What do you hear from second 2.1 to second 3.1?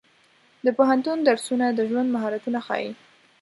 مهارتونه ښيي.